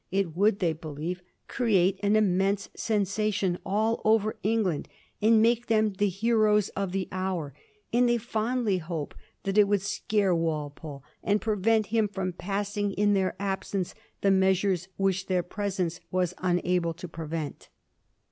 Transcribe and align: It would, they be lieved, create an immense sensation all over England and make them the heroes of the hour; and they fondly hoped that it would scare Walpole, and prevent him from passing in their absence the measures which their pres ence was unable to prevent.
It 0.09 0.35
would, 0.35 0.57
they 0.57 0.73
be 0.73 0.87
lieved, 0.87 1.21
create 1.47 1.99
an 2.01 2.15
immense 2.15 2.69
sensation 2.75 3.59
all 3.63 4.01
over 4.03 4.35
England 4.41 4.89
and 5.21 5.43
make 5.43 5.67
them 5.67 5.93
the 5.93 6.07
heroes 6.07 6.69
of 6.69 6.91
the 6.91 7.07
hour; 7.11 7.53
and 7.93 8.09
they 8.09 8.17
fondly 8.17 8.79
hoped 8.79 9.15
that 9.43 9.59
it 9.59 9.65
would 9.65 9.83
scare 9.83 10.33
Walpole, 10.33 11.03
and 11.23 11.39
prevent 11.39 11.85
him 11.85 12.07
from 12.07 12.33
passing 12.33 12.93
in 12.93 13.13
their 13.13 13.35
absence 13.39 13.93
the 14.21 14.31
measures 14.31 14.87
which 14.97 15.27
their 15.27 15.43
pres 15.43 15.79
ence 15.79 15.99
was 16.09 16.33
unable 16.39 16.95
to 16.95 17.07
prevent. 17.07 17.69